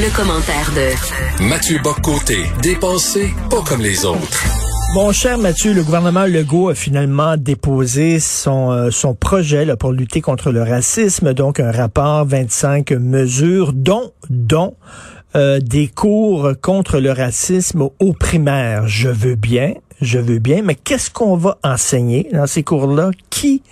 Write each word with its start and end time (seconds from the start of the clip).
Le, 0.00 0.14
commentaire 0.14 0.70
de 0.76 1.48
Mathieu 1.48 1.80
Boccoté, 1.82 2.44
dépensé 2.62 3.30
pas 3.50 3.62
comme 3.62 3.80
les 3.80 4.04
autres. 4.04 4.44
Mon 4.94 5.10
cher 5.10 5.38
Mathieu, 5.38 5.72
le 5.72 5.82
gouvernement 5.82 6.24
Legault 6.24 6.68
a 6.68 6.74
finalement 6.76 7.36
déposé 7.36 8.20
son, 8.20 8.70
euh, 8.70 8.90
son 8.92 9.14
projet 9.14 9.64
là, 9.64 9.76
pour 9.76 9.90
lutter 9.90 10.20
contre 10.20 10.52
le 10.52 10.62
racisme, 10.62 11.34
donc 11.34 11.58
un 11.58 11.72
rapport 11.72 12.24
25 12.26 12.92
mesures, 12.92 13.72
dont, 13.72 14.12
dont 14.30 14.76
euh, 15.34 15.58
des 15.58 15.88
cours 15.88 16.52
contre 16.62 17.00
le 17.00 17.10
racisme 17.10 17.88
au 17.98 18.12
primaire. 18.12 18.86
Je 18.86 19.08
veux 19.08 19.34
bien, 19.34 19.74
je 20.00 20.20
veux 20.20 20.38
bien, 20.38 20.62
mais 20.62 20.76
qu'est-ce 20.76 21.10
qu'on 21.10 21.36
va 21.36 21.58
enseigner 21.64 22.28
dans 22.32 22.46
ces 22.46 22.62
cours-là? 22.62 23.10
Qui 23.30 23.62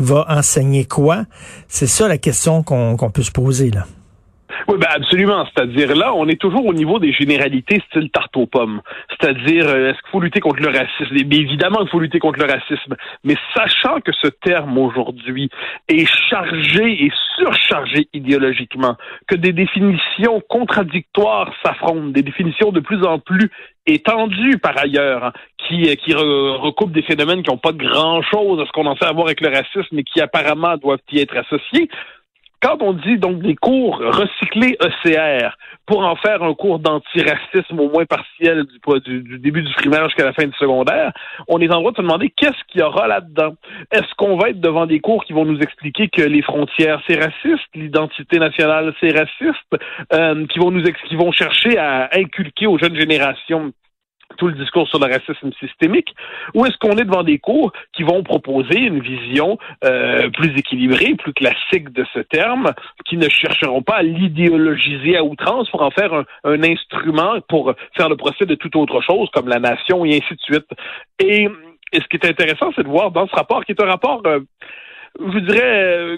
va 0.00 0.26
enseigner 0.28 0.86
quoi? 0.86 1.24
C'est 1.68 1.86
ça 1.86 2.08
la 2.08 2.18
question 2.18 2.64
qu'on 2.64 3.10
peut 3.12 3.22
se 3.22 3.30
poser 3.30 3.70
là. 3.70 3.86
Oui, 4.66 4.76
ben 4.78 4.88
absolument. 4.90 5.46
C'est-à-dire 5.46 5.94
là, 5.94 6.12
on 6.14 6.26
est 6.26 6.40
toujours 6.40 6.66
au 6.66 6.74
niveau 6.74 6.98
des 6.98 7.12
généralités 7.12 7.80
style 7.88 8.10
tarte 8.10 8.36
aux 8.36 8.46
pommes. 8.46 8.80
C'est-à-dire, 9.10 9.68
euh, 9.68 9.90
est-ce 9.90 9.98
qu'il 10.02 10.10
faut 10.10 10.20
lutter 10.20 10.40
contre 10.40 10.60
le 10.60 10.68
racisme? 10.68 11.14
Bien 11.24 11.40
évidemment, 11.40 11.80
il 11.82 11.88
faut 11.88 12.00
lutter 12.00 12.18
contre 12.18 12.40
le 12.40 12.50
racisme. 12.50 12.96
Mais 13.24 13.36
sachant 13.54 14.00
que 14.00 14.12
ce 14.12 14.28
terme 14.28 14.76
aujourd'hui 14.78 15.48
est 15.88 16.06
chargé 16.28 17.04
et 17.04 17.12
surchargé 17.36 18.08
idéologiquement, 18.12 18.96
que 19.26 19.36
des 19.36 19.52
définitions 19.52 20.42
contradictoires 20.48 21.52
s'affrontent, 21.64 22.08
des 22.08 22.22
définitions 22.22 22.72
de 22.72 22.80
plus 22.80 23.04
en 23.04 23.18
plus 23.18 23.50
étendues 23.86 24.58
par 24.58 24.76
ailleurs, 24.78 25.24
hein, 25.24 25.32
qui, 25.66 25.88
euh, 25.88 26.52
recoupent 26.56 26.92
des 26.92 27.02
phénomènes 27.02 27.42
qui 27.42 27.50
n'ont 27.50 27.58
pas 27.58 27.72
grand-chose 27.72 28.60
à 28.60 28.66
ce 28.66 28.72
qu'on 28.72 28.86
en 28.86 28.96
sait 28.96 29.06
à 29.06 29.12
voir 29.12 29.26
avec 29.26 29.40
le 29.40 29.48
racisme, 29.48 29.88
mais 29.92 30.02
qui 30.02 30.20
apparemment 30.20 30.76
doivent 30.76 30.98
y 31.12 31.20
être 31.20 31.36
associés 31.36 31.88
quand 32.60 32.82
on 32.82 32.92
dit 32.92 33.18
donc 33.18 33.40
des 33.40 33.54
cours 33.54 33.98
recyclés 33.98 34.76
ECR 34.82 35.56
pour 35.86 36.04
en 36.04 36.16
faire 36.16 36.42
un 36.42 36.54
cours 36.54 36.78
d'antiracisme 36.78 37.78
au 37.78 37.88
moins 37.88 38.04
partiel 38.04 38.64
du, 39.04 39.38
début 39.38 39.62
du 39.62 39.72
primaire 39.74 40.04
jusqu'à 40.06 40.24
la 40.24 40.32
fin 40.32 40.44
du 40.44 40.56
secondaire, 40.58 41.12
on 41.46 41.60
est 41.60 41.72
en 41.72 41.78
droit 41.78 41.92
de 41.92 41.96
se 41.96 42.02
demander 42.02 42.30
qu'est-ce 42.36 42.62
qu'il 42.68 42.80
y 42.80 42.84
aura 42.84 43.06
là-dedans. 43.06 43.54
Est-ce 43.92 44.12
qu'on 44.16 44.36
va 44.36 44.50
être 44.50 44.60
devant 44.60 44.86
des 44.86 45.00
cours 45.00 45.24
qui 45.24 45.32
vont 45.32 45.44
nous 45.44 45.58
expliquer 45.60 46.08
que 46.08 46.22
les 46.22 46.42
frontières 46.42 47.00
c'est 47.06 47.18
raciste, 47.18 47.68
l'identité 47.74 48.38
nationale 48.38 48.92
c'est 49.00 49.16
raciste, 49.16 49.76
euh, 50.12 50.46
qui 50.46 50.58
vont 50.58 50.70
nous 50.70 50.82
qui 50.82 51.16
vont 51.16 51.32
chercher 51.32 51.78
à 51.78 52.08
inculquer 52.12 52.66
aux 52.66 52.78
jeunes 52.78 52.96
générations? 52.96 53.72
Tout 54.38 54.48
le 54.48 54.54
discours 54.54 54.88
sur 54.88 54.98
le 54.98 55.12
racisme 55.12 55.52
systémique, 55.60 56.14
ou 56.54 56.64
est-ce 56.64 56.78
qu'on 56.78 56.96
est 56.96 57.04
devant 57.04 57.22
des 57.22 57.38
cours 57.38 57.72
qui 57.92 58.04
vont 58.04 58.22
proposer 58.22 58.78
une 58.78 59.00
vision 59.00 59.58
euh, 59.84 60.30
plus 60.30 60.56
équilibrée, 60.56 61.14
plus 61.16 61.34
classique 61.34 61.92
de 61.92 62.06
ce 62.14 62.20
terme, 62.20 62.72
qui 63.04 63.16
ne 63.16 63.28
chercheront 63.28 63.82
pas 63.82 63.96
à 63.96 64.02
l'idéologiser 64.02 65.16
à 65.16 65.24
outrance 65.24 65.68
pour 65.70 65.82
en 65.82 65.90
faire 65.90 66.12
un, 66.44 66.62
instrument 66.62 67.40
pour 67.48 67.74
faire 67.96 68.08
le 68.08 68.16
procès 68.16 68.46
de 68.46 68.54
toute 68.54 68.76
autre 68.76 69.00
chose, 69.02 69.28
comme 69.32 69.48
la 69.48 69.58
nation 69.58 70.04
et 70.04 70.16
ainsi 70.16 70.34
de 70.34 70.40
suite. 70.40 70.66
Et, 71.18 71.48
ce 71.92 72.06
qui 72.08 72.16
est 72.16 72.26
intéressant, 72.26 72.70
c'est 72.76 72.82
de 72.82 72.88
voir 72.88 73.10
dans 73.10 73.26
ce 73.26 73.34
rapport, 73.34 73.64
qui 73.64 73.72
est 73.72 73.82
un 73.82 73.86
rapport, 73.86 74.20
euh, 74.26 74.40
je 75.18 75.38
dirais, 75.38 75.62
euh, 75.64 76.16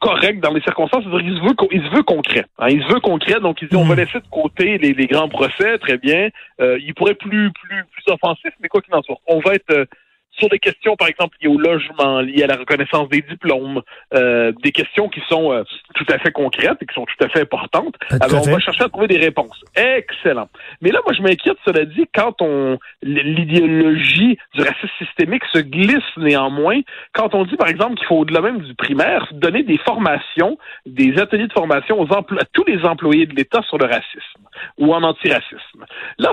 correct 0.00 0.40
dans 0.40 0.52
les 0.52 0.60
circonstances. 0.62 1.04
Il 1.04 1.36
se 1.36 1.42
veut, 1.42 1.54
il 1.70 1.82
se 1.82 1.94
veut 1.94 2.02
concret. 2.02 2.46
Hein. 2.58 2.68
Il 2.70 2.82
se 2.82 2.88
veut 2.92 3.00
concret, 3.00 3.40
donc 3.40 3.62
il 3.62 3.68
dit 3.68 3.76
on 3.76 3.84
va 3.84 3.94
mhm. 3.94 4.00
laisser 4.00 4.18
de 4.18 4.28
côté 4.30 4.78
les, 4.78 4.94
les 4.94 5.06
grands 5.06 5.28
procès, 5.28 5.78
très 5.78 5.98
bien. 5.98 6.30
Euh, 6.60 6.78
il 6.80 6.94
pourrait 6.94 7.14
plus 7.14 7.52
plus 7.52 7.84
plus 7.92 8.12
offensif, 8.12 8.52
mais 8.60 8.68
quoi 8.68 8.80
qu'il 8.80 8.94
en 8.94 9.02
soit, 9.02 9.18
on 9.26 9.40
va 9.40 9.54
être 9.54 9.70
euh, 9.70 9.84
sur 10.32 10.48
des 10.48 10.58
questions, 10.58 10.96
par 10.96 11.08
exemple, 11.08 11.36
liées 11.40 11.48
au 11.48 11.58
logement, 11.58 12.20
liées 12.20 12.44
à 12.44 12.46
la 12.46 12.56
reconnaissance 12.56 13.08
des 13.08 13.22
diplômes, 13.22 13.82
euh, 14.14 14.52
des 14.62 14.72
questions 14.72 15.08
qui 15.08 15.20
sont 15.28 15.52
euh, 15.52 15.64
tout 15.94 16.06
à 16.08 16.18
fait 16.18 16.32
concrètes 16.32 16.78
et 16.80 16.86
qui 16.86 16.94
sont 16.94 17.04
tout 17.04 17.24
à 17.24 17.28
fait 17.28 17.40
importantes. 17.40 17.94
Alors, 18.20 18.46
on 18.46 18.50
va 18.50 18.58
chercher 18.58 18.84
à 18.84 18.88
trouver 18.88 19.08
des 19.08 19.18
réponses. 19.18 19.62
Excellent. 19.76 20.48
Mais 20.80 20.90
là, 20.90 21.00
moi, 21.04 21.14
je 21.14 21.22
m'inquiète, 21.22 21.58
cela 21.64 21.84
dit, 21.84 22.06
quand 22.14 22.40
on 22.40 22.78
l'idéologie 23.02 24.38
du 24.54 24.62
racisme 24.62 24.88
systémique 24.98 25.42
se 25.52 25.58
glisse 25.58 26.16
néanmoins, 26.16 26.80
quand 27.12 27.34
on 27.34 27.44
dit, 27.44 27.56
par 27.56 27.68
exemple, 27.68 27.96
qu'il 27.96 28.06
faut, 28.06 28.18
au-delà 28.18 28.40
même 28.40 28.58
du 28.58 28.74
primaire, 28.74 29.28
donner 29.32 29.62
des 29.62 29.78
formations, 29.78 30.58
des 30.86 31.18
ateliers 31.18 31.48
de 31.48 31.52
formation 31.52 32.00
aux 32.00 32.12
à 32.12 32.44
tous 32.52 32.64
les 32.64 32.84
employés 32.84 33.26
de 33.26 33.34
l'État 33.34 33.62
sur 33.62 33.78
le 33.78 33.86
racisme 33.86 34.46
ou 34.78 34.94
en 34.94 35.02
antiracisme. 35.02 35.84
Là, 36.18 36.32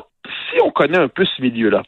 si 0.49 0.61
on 0.61 0.71
connaît 0.71 0.97
un 0.97 1.07
peu 1.07 1.25
ce 1.25 1.41
milieu-là, 1.41 1.83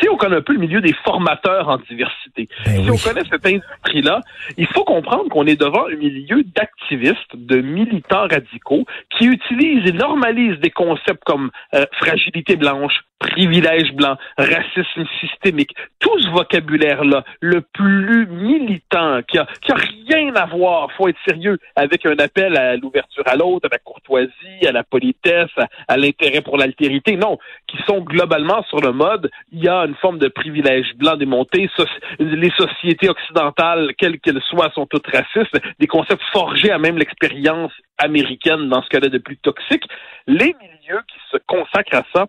si 0.00 0.08
on 0.08 0.16
connaît 0.16 0.36
un 0.36 0.42
peu 0.42 0.52
le 0.52 0.58
milieu 0.58 0.80
des 0.80 0.92
formateurs 1.04 1.68
en 1.68 1.78
diversité, 1.78 2.48
ben 2.64 2.84
si 2.84 2.90
on 2.90 2.96
connaît 2.96 3.26
cette 3.30 3.46
industrie-là, 3.46 4.20
il 4.56 4.66
faut 4.66 4.84
comprendre 4.84 5.28
qu'on 5.30 5.46
est 5.46 5.60
devant 5.60 5.86
un 5.86 5.96
milieu 5.96 6.42
d'activistes, 6.54 7.34
de 7.34 7.60
militants 7.60 8.26
radicaux 8.28 8.84
qui 9.10 9.26
utilisent 9.26 9.86
et 9.86 9.92
normalisent 9.92 10.60
des 10.60 10.70
concepts 10.70 11.24
comme 11.24 11.50
euh, 11.74 11.86
fragilité 11.98 12.56
blanche, 12.56 12.94
privilège 13.24 13.92
blanc, 13.92 14.16
racisme 14.36 15.04
systémique, 15.20 15.74
tout 15.98 16.18
ce 16.20 16.28
vocabulaire-là, 16.30 17.24
le 17.40 17.62
plus 17.62 18.26
militant, 18.26 19.20
qui 19.26 19.38
a, 19.38 19.46
qui 19.62 19.72
a 19.72 19.76
rien 19.76 20.34
à 20.34 20.46
voir, 20.46 20.90
faut 20.92 21.08
être 21.08 21.18
sérieux, 21.26 21.58
avec 21.76 22.04
un 22.06 22.16
appel 22.18 22.56
à 22.56 22.76
l'ouverture 22.76 23.24
à 23.26 23.36
l'autre, 23.36 23.66
à 23.66 23.72
la 23.72 23.78
courtoisie, 23.78 24.66
à 24.66 24.72
la 24.72 24.84
politesse, 24.84 25.50
à, 25.88 25.96
l'intérêt 25.96 26.42
pour 26.42 26.58
l'altérité, 26.58 27.16
non, 27.16 27.38
qui 27.66 27.78
sont 27.86 28.00
globalement 28.00 28.62
sur 28.64 28.80
le 28.80 28.92
mode, 28.92 29.30
il 29.52 29.64
y 29.64 29.68
a 29.68 29.84
une 29.84 29.94
forme 29.96 30.18
de 30.18 30.28
privilège 30.28 30.94
blanc 30.96 31.16
démonté, 31.16 31.70
les 32.18 32.50
sociétés 32.50 33.08
occidentales, 33.08 33.92
quelles 33.96 34.20
qu'elles 34.20 34.42
soient, 34.42 34.70
sont 34.74 34.86
toutes 34.86 35.06
racistes, 35.06 35.58
des 35.78 35.86
concepts 35.86 36.22
forgés 36.32 36.70
à 36.70 36.78
même 36.78 36.98
l'expérience 36.98 37.72
américaine 37.98 38.68
dans 38.68 38.82
ce 38.82 38.88
cas-là 38.88 39.08
de 39.08 39.18
plus 39.18 39.36
toxique. 39.38 39.84
Les 40.26 40.54
milieux 40.60 41.00
qui 41.08 41.18
se 41.30 41.38
consacrent 41.46 41.96
à 41.96 42.04
ça 42.14 42.26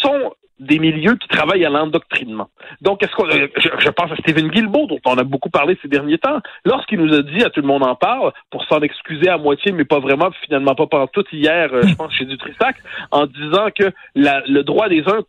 sont 0.00 0.32
des 0.60 0.78
milieux 0.78 1.16
qui 1.16 1.26
travaillent 1.28 1.64
à 1.64 1.70
l'endoctrinement. 1.70 2.50
Donc, 2.82 3.02
est-ce 3.02 3.12
qu'on, 3.12 3.26
euh, 3.26 3.48
je, 3.56 3.88
pense 3.88 4.12
à 4.12 4.16
Stephen 4.16 4.48
Guilbeault, 4.48 4.86
dont 4.86 5.00
on 5.06 5.16
a 5.16 5.24
beaucoup 5.24 5.48
parlé 5.48 5.76
ces 5.80 5.88
derniers 5.88 6.18
temps, 6.18 6.40
lorsqu'il 6.64 7.00
nous 7.00 7.14
a 7.14 7.22
dit, 7.22 7.42
à 7.42 7.50
tout 7.50 7.62
le 7.62 7.66
monde 7.66 7.82
en 7.82 7.94
parle, 7.94 8.32
pour 8.50 8.64
s'en 8.66 8.80
excuser 8.80 9.28
à 9.28 9.38
moitié, 9.38 9.72
mais 9.72 9.86
pas 9.86 10.00
vraiment, 10.00 10.30
finalement 10.44 10.74
pas 10.74 10.86
pendant 10.86 11.06
tout 11.06 11.24
hier, 11.32 11.70
euh, 11.72 11.82
je 11.86 11.94
pense, 11.94 12.12
chez 12.12 12.26
Dutrissac, 12.26 12.76
en 13.10 13.26
disant 13.26 13.68
que 13.74 13.90
le 14.14 14.62
droit 14.62 14.88
des 14.88 15.00
uns 15.08 15.22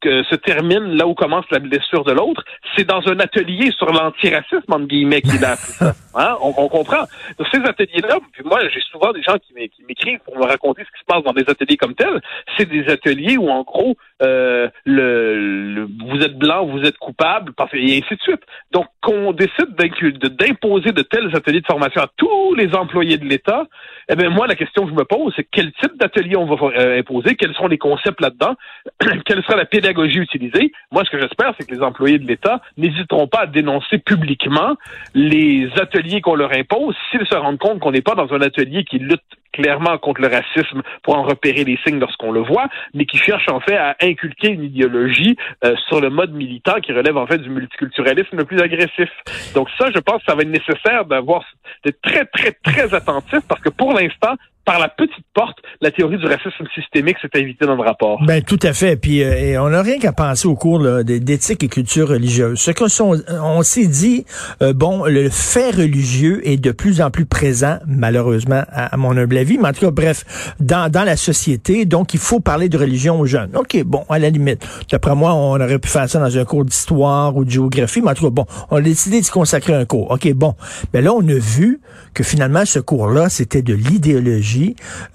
que 0.00 0.22
se 0.24 0.34
termine 0.34 0.96
là 0.96 1.06
où 1.06 1.14
commence 1.14 1.44
la 1.50 1.58
blessure 1.58 2.04
de 2.04 2.12
l'autre, 2.12 2.44
c'est 2.76 2.84
dans 2.84 3.06
un 3.08 3.18
atelier 3.20 3.70
sur 3.72 3.86
l'antiracisme, 3.92 4.72
entre 4.72 4.86
guillemets, 4.86 5.22
qu'il 5.22 5.44
a 5.44 5.52
appris 5.52 5.72
ça. 5.72 5.94
Hein? 6.14 6.36
On, 6.40 6.52
on, 6.56 6.68
comprend. 6.68 7.04
Dans 7.38 7.44
ces 7.52 7.58
ateliers-là, 7.58 8.18
moi, 8.44 8.58
j'ai 8.70 8.80
souvent 8.90 9.12
des 9.12 9.22
gens 9.22 9.36
qui 9.38 9.54
m'écrivent 9.54 10.18
pour 10.24 10.36
me 10.36 10.44
raconter 10.44 10.82
ce 10.82 10.90
qui 10.90 10.98
se 10.98 11.04
passe 11.04 11.22
dans 11.22 11.32
des 11.32 11.48
ateliers 11.48 11.76
comme 11.76 11.94
tels. 11.94 12.20
C'est 12.56 12.68
des 12.68 12.88
ateliers 12.88 13.36
où, 13.36 13.48
en 13.48 13.62
gros, 13.62 13.96
euh, 14.22 14.68
le, 14.84 15.86
vous 16.04 16.18
êtes 16.18 16.36
blanc, 16.36 16.66
vous 16.66 16.82
êtes 16.82 16.98
coupable, 16.98 17.52
et 17.74 17.98
ainsi 17.98 18.14
de 18.14 18.20
suite. 18.20 18.42
Donc, 18.72 18.86
qu'on 19.00 19.32
décide 19.32 19.74
d'imposer 19.76 20.92
de 20.92 21.02
tels 21.02 21.34
ateliers 21.34 21.60
de 21.60 21.66
formation 21.66 22.02
à 22.02 22.08
tous 22.16 22.54
les 22.54 22.74
employés 22.74 23.18
de 23.18 23.24
l'État, 23.24 23.66
eh 24.08 24.16
bien, 24.16 24.30
moi, 24.30 24.46
la 24.46 24.54
question 24.54 24.84
que 24.84 24.90
je 24.90 24.94
me 24.94 25.04
pose, 25.04 25.32
c'est 25.36 25.46
quel 25.50 25.72
type 25.72 25.96
d'atelier 25.98 26.36
on 26.36 26.46
va 26.46 26.56
euh, 26.78 26.98
imposer, 26.98 27.36
quels 27.36 27.54
sont 27.54 27.68
les 27.68 27.78
concepts 27.78 28.20
là-dedans, 28.20 28.54
quelle 29.26 29.42
sera 29.42 29.56
la 29.56 29.66
pédagogie 29.66 30.18
utilisée. 30.18 30.72
Moi, 30.90 31.04
ce 31.04 31.10
que 31.10 31.20
j'espère, 31.20 31.54
c'est 31.58 31.66
que 31.66 31.74
les 31.74 31.82
employés 31.82 32.18
de 32.18 32.26
l'État 32.26 32.60
n'hésiteront 32.76 33.28
pas 33.28 33.40
à 33.40 33.46
dénoncer 33.46 33.98
publiquement 33.98 34.76
les 35.14 35.68
ateliers 35.80 36.20
qu'on 36.20 36.34
leur 36.34 36.52
impose 36.54 36.94
s'ils 37.10 37.26
se 37.26 37.34
rendent 37.34 37.58
compte 37.58 37.80
qu'on 37.80 37.92
n'est 37.92 38.02
pas 38.02 38.14
dans 38.14 38.32
un 38.32 38.40
atelier 38.40 38.84
qui 38.84 38.98
lutte 38.98 39.22
clairement 39.58 39.98
contre 39.98 40.20
le 40.20 40.28
racisme 40.28 40.82
pour 41.02 41.16
en 41.16 41.24
repérer 41.24 41.64
les 41.64 41.78
signes 41.84 41.98
lorsqu'on 41.98 42.30
le 42.30 42.40
voit, 42.40 42.68
mais 42.94 43.06
qui 43.06 43.18
cherche 43.18 43.48
en 43.48 43.60
fait 43.60 43.76
à 43.76 43.96
inculquer 44.00 44.50
une 44.50 44.64
idéologie 44.64 45.36
euh, 45.64 45.74
sur 45.88 46.00
le 46.00 46.10
mode 46.10 46.32
militant 46.32 46.80
qui 46.80 46.92
relève 46.92 47.16
en 47.16 47.26
fait 47.26 47.38
du 47.38 47.50
multiculturalisme 47.50 48.36
le 48.36 48.44
plus 48.44 48.60
agressif. 48.60 49.10
Donc 49.54 49.68
ça, 49.78 49.86
je 49.94 50.00
pense 50.00 50.18
que 50.18 50.26
ça 50.28 50.34
va 50.34 50.42
être 50.42 50.48
nécessaire 50.48 51.04
d'avoir 51.04 51.44
d'être 51.84 52.00
très 52.02 52.24
très 52.26 52.52
très 52.52 52.94
attentif 52.94 53.40
parce 53.48 53.60
que 53.60 53.70
pour 53.70 53.92
l'instant, 53.92 54.36
par 54.68 54.78
la 54.78 54.90
petite 54.90 55.24
porte, 55.32 55.56
la 55.80 55.90
théorie 55.90 56.18
du 56.18 56.26
racisme 56.26 56.66
systémique 56.74 57.16
s'est 57.22 57.40
invitée 57.40 57.64
dans 57.64 57.74
le 57.74 57.80
rapport. 57.80 58.22
Ben 58.26 58.42
tout 58.42 58.58
à 58.62 58.74
fait. 58.74 58.96
Puis 58.96 59.22
euh, 59.22 59.62
on 59.62 59.70
n'a 59.70 59.80
rien 59.80 59.98
qu'à 59.98 60.12
penser 60.12 60.46
au 60.46 60.56
cours 60.56 61.02
d'éthique 61.04 61.64
et 61.64 61.68
culture 61.68 62.08
religieuse. 62.08 62.60
Ce 62.60 62.72
qu'on 62.72 62.88
on, 63.30 63.62
s'est 63.62 63.86
dit, 63.86 64.26
euh, 64.60 64.74
bon, 64.74 65.06
le 65.06 65.30
fait 65.30 65.70
religieux 65.70 66.46
est 66.46 66.58
de 66.58 66.70
plus 66.70 67.00
en 67.00 67.10
plus 67.10 67.24
présent, 67.24 67.78
malheureusement, 67.86 68.62
à, 68.70 68.94
mon 68.98 69.16
humble 69.16 69.38
avis. 69.38 69.56
Mais 69.56 69.68
en 69.68 69.72
tout 69.72 69.86
cas, 69.86 69.90
bref, 69.90 70.52
dans, 70.60 70.92
dans 70.92 71.04
la 71.04 71.16
société, 71.16 71.86
donc 71.86 72.12
il 72.12 72.20
faut 72.20 72.40
parler 72.40 72.68
de 72.68 72.76
religion 72.76 73.18
aux 73.18 73.26
jeunes. 73.26 73.56
Ok, 73.56 73.82
bon, 73.86 74.04
à 74.10 74.18
la 74.18 74.28
limite. 74.28 74.66
D'après 74.92 75.14
moi, 75.14 75.32
on 75.32 75.58
aurait 75.58 75.78
pu 75.78 75.88
faire 75.88 76.10
ça 76.10 76.20
dans 76.20 76.36
un 76.36 76.44
cours 76.44 76.66
d'histoire 76.66 77.34
ou 77.34 77.46
de 77.46 77.50
géographie. 77.50 78.02
Mais 78.02 78.10
en 78.10 78.14
tout 78.14 78.24
cas, 78.24 78.30
bon, 78.30 78.44
on 78.70 78.76
a 78.76 78.82
décidé 78.82 79.22
de 79.22 79.26
consacrer 79.28 79.72
un 79.72 79.86
cours. 79.86 80.10
Ok, 80.10 80.30
bon. 80.34 80.56
Mais 80.92 81.00
là, 81.00 81.14
on 81.14 81.26
a 81.26 81.38
vu 81.38 81.80
que 82.12 82.22
finalement, 82.22 82.66
ce 82.66 82.80
cours-là, 82.80 83.30
c'était 83.30 83.62
de 83.62 83.72
l'idéologie. 83.72 84.57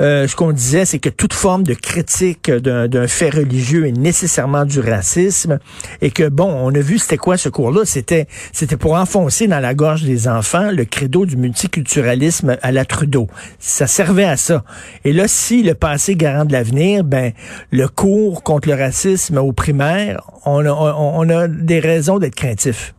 Euh, 0.01 0.27
ce 0.27 0.35
qu'on 0.35 0.51
disait, 0.51 0.85
c'est 0.85 0.99
que 0.99 1.09
toute 1.09 1.33
forme 1.33 1.63
de 1.63 1.73
critique 1.73 2.51
d'un 2.51 3.07
fait 3.07 3.29
religieux 3.29 3.87
est 3.87 3.97
nécessairement 3.97 4.65
du 4.65 4.79
racisme 4.79 5.59
et 6.01 6.11
que, 6.11 6.29
bon, 6.29 6.45
on 6.45 6.73
a 6.73 6.79
vu 6.79 6.97
c'était 6.99 7.17
quoi 7.17 7.37
ce 7.37 7.49
cours-là? 7.49 7.85
C'était 7.85 8.27
c'était 8.51 8.77
pour 8.77 8.93
enfoncer 8.93 9.47
dans 9.47 9.59
la 9.59 9.73
gorge 9.73 10.03
des 10.03 10.27
enfants 10.27 10.71
le 10.71 10.85
credo 10.85 11.25
du 11.25 11.37
multiculturalisme 11.37 12.57
à 12.61 12.71
la 12.71 12.85
Trudeau. 12.85 13.27
Ça 13.59 13.87
servait 13.87 14.25
à 14.25 14.37
ça. 14.37 14.63
Et 15.05 15.13
là, 15.13 15.27
si 15.27 15.63
le 15.63 15.73
passé 15.73 16.15
garant 16.15 16.45
de 16.45 16.53
l'avenir, 16.53 17.03
ben, 17.03 17.31
le 17.71 17.87
cours 17.87 18.43
contre 18.43 18.69
le 18.69 18.75
racisme 18.75 19.37
au 19.37 19.51
primaire, 19.51 20.21
on 20.45 20.65
a, 20.65 20.71
on 20.71 21.29
a 21.29 21.47
des 21.47 21.79
raisons 21.79 22.19
d'être 22.19 22.35
craintifs. 22.35 22.93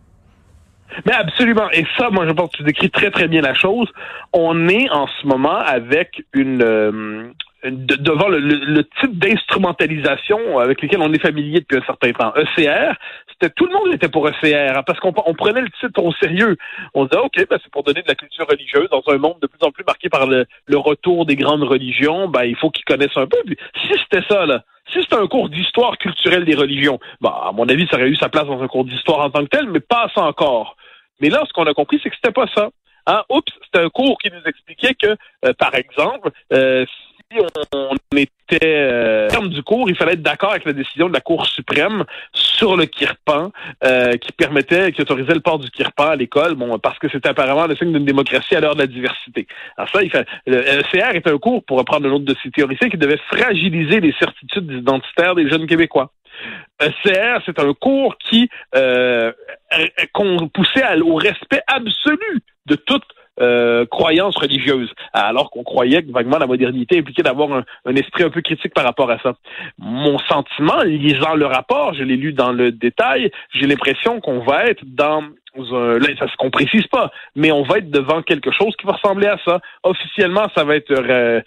Mais 1.05 1.12
absolument. 1.12 1.70
Et 1.73 1.85
ça, 1.99 2.11
moi, 2.11 2.26
je 2.26 2.32
pense 2.32 2.50
que 2.50 2.58
tu 2.58 2.62
décris 2.62 2.91
très, 2.91 3.11
très 3.11 3.29
bien 3.29 3.43
la 3.43 3.55
chose. 3.55 3.88
On 4.32 4.69
est 4.69 4.91
en 4.91 5.06
ce 5.06 5.26
moment 5.26 5.58
avec 5.58 6.25
une... 6.32 6.62
Euh, 6.62 7.32
devant 7.70 8.29
le, 8.29 8.82
type 9.00 9.19
d'instrumentalisation 9.19 10.58
avec 10.58 10.82
lequel 10.82 11.00
on 11.00 11.12
est 11.12 11.19
familier 11.19 11.61
depuis 11.61 11.79
un 11.79 11.87
certain 11.87 12.12
temps. 12.12 12.32
ECR, 12.37 12.93
c'était 13.31 13.50
tout 13.50 13.67
le 13.67 13.73
monde 13.73 13.94
était 13.94 14.08
pour 14.08 14.29
ECR 14.29 14.76
hein, 14.76 14.82
parce 14.87 15.00
qu'on 15.00 15.12
prenait 15.12 15.62
le 15.62 15.70
titre 15.81 16.02
au 16.02 16.12
sérieux. 16.12 16.56
On 16.93 17.05
disait 17.05 17.23
ok, 17.23 17.46
ben, 17.49 17.58
c'est 17.62 17.73
pour 17.73 17.82
donner 17.82 18.02
de 18.02 18.08
la 18.08 18.14
culture 18.14 18.46
religieuse 18.46 18.88
dans 18.91 19.02
un 19.06 19.19
monde 19.19 19.38
de 19.41 19.46
plus 19.46 19.67
en 19.67 19.70
plus 19.70 19.85
marqué 19.85 20.08
par 20.08 20.26
le, 20.26 20.46
retour 20.76 21.25
des 21.25 21.37
grandes 21.37 21.62
religions. 21.62 22.29
Ben 22.29 22.44
il 22.44 22.56
faut 22.56 22.70
qu'ils 22.70 22.85
connaissent 22.85 23.17
un 23.17 23.26
peu. 23.26 23.38
si 23.82 23.93
c'était 24.02 24.25
ça 24.29 24.44
là, 24.44 24.62
si 24.93 25.00
c'était 25.02 25.17
un 25.17 25.26
cours 25.26 25.49
d'histoire 25.49 25.96
culturelle 25.96 26.44
des 26.44 26.55
religions, 26.55 26.99
bah, 27.20 27.44
à 27.49 27.52
mon 27.52 27.67
avis, 27.69 27.87
ça 27.91 27.96
aurait 27.96 28.08
eu 28.08 28.17
sa 28.17 28.29
place 28.29 28.46
dans 28.46 28.61
un 28.62 28.69
cours 28.69 28.85
d'histoire 28.85 29.20
en 29.20 29.31
tant 29.31 29.43
que 29.44 29.49
tel, 29.49 29.69
mais 29.70 29.81
pas 29.81 30.11
ça 30.14 30.23
encore. 30.23 30.76
Mais 31.21 31.31
là, 31.31 31.43
ce 31.47 31.53
qu'on 31.53 31.65
a 31.65 31.75
compris, 31.75 32.01
c'est 32.03 32.11
que 32.11 32.17
c'était 32.17 32.33
pas 32.33 32.47
ça. 32.55 32.71
Hein? 33.07 33.23
Oups, 33.29 33.53
c'était 33.65 33.85
un 33.85 33.91
cours 33.91 34.19
qui 34.19 34.31
nous 34.31 34.43
expliquait 34.47 34.95
que, 34.95 35.17
euh, 35.45 35.53
par 35.59 35.75
exemple, 35.75 36.31
euh, 36.53 36.85
si 37.31 37.41
on 37.73 37.97
était 38.17 38.61
euh, 38.65 39.29
terme 39.29 39.49
du 39.49 39.63
cours, 39.63 39.89
il 39.91 39.97
fallait 39.97 40.13
être 40.13 40.23
d'accord 40.23 40.53
avec 40.53 40.65
la 40.65 40.73
décision 40.73 41.09
de 41.09 41.13
la 41.13 41.21
Cour 41.21 41.47
suprême 41.47 42.05
sur 42.33 42.77
le 42.77 42.87
kirpan, 42.87 43.51
euh, 43.85 44.13
qui 44.13 44.33
permettait, 44.33 44.93
qui 44.93 45.03
autorisait 45.03 45.35
le 45.35 45.41
port 45.41 45.59
du 45.59 45.71
kirpan 45.71 46.11
à 46.11 46.17
l'école, 46.17 46.55
bon, 46.55 46.79
parce 46.79 46.99
que 46.99 47.09
c'était 47.09 47.29
apparemment 47.29 47.67
le 47.67 47.77
signe 47.77 47.93
d'une 47.93 48.05
démocratie 48.05 48.55
à 48.55 48.61
l'heure 48.61 48.75
de 48.75 48.81
la 48.81 48.87
diversité. 48.87 49.47
Alors 49.77 49.91
ça, 49.91 50.03
il 50.03 50.11
fait, 50.11 50.27
le 50.47 50.83
CR 50.91 51.15
est 51.15 51.27
un 51.27 51.39
cours, 51.39 51.65
pour 51.65 51.79
reprendre 51.79 52.05
le 52.05 52.11
nom 52.11 52.21
de 52.21 52.35
ses 52.43 52.51
théoriciens, 52.51 52.89
qui 52.89 52.99
devait 52.99 53.21
fragiliser 53.29 54.01
les 54.01 54.13
certitudes 54.19 54.71
identitaires 54.71 55.35
des 55.35 55.49
jeunes 55.49 55.67
Québécois. 55.67 56.11
ECR, 56.81 57.39
c'est 57.47 57.59
un 57.59 57.73
cours 57.75 58.17
qui 58.19 58.49
euh, 58.75 59.33
poussait 60.53 61.00
au 61.00 61.15
respect 61.15 61.62
absolu 61.67 62.43
de 62.67 62.76
toute 62.76 63.05
euh, 63.41 63.85
croyance 63.87 64.37
religieuse, 64.37 64.93
alors 65.12 65.50
qu'on 65.50 65.65
croyait 65.65 66.05
que 66.05 66.12
vaguement 66.12 66.38
la 66.38 66.47
modernité 66.47 66.99
impliquait 66.99 67.25
d'avoir 67.25 67.65
un, 67.85 67.97
esprit 67.97 68.23
un 68.23 68.31
peu 68.31 68.43
critique 68.43 68.73
par 68.73 68.85
rapport 68.85 69.11
à 69.11 69.19
ça. 69.19 69.35
Mon 69.76 70.21
sentiment, 70.21 70.82
lisant 70.85 71.35
le 71.35 71.47
rapport, 71.47 71.94
je 71.94 72.05
l'ai 72.05 72.17
lu 72.17 72.32
dans 72.32 72.53
le 72.53 72.71
détail, 72.71 73.32
j'ai 73.53 73.67
l'impression 73.67 74.21
qu'on 74.21 74.38
va 74.38 74.67
être 74.67 74.85
dans 74.85 75.25
là, 75.56 76.06
ça 76.19 76.27
se 76.29 76.51
précise 76.51 76.87
pas, 76.89 77.11
mais 77.37 77.53
on 77.53 77.62
va 77.62 77.79
être 77.79 77.91
devant 77.91 78.23
quelque 78.23 78.51
chose 78.51 78.75
qui 78.77 78.87
va 78.87 78.93
ressembler 78.93 79.27
à 79.27 79.39
ça. 79.45 79.61
Officiellement, 79.83 80.47
ça 80.56 80.65
va 80.65 80.77
être 80.77 80.91
euh, 80.91 81.41